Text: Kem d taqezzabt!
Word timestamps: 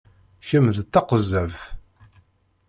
Kem 0.47 0.65
d 0.75 0.77
taqezzabt! 0.93 1.61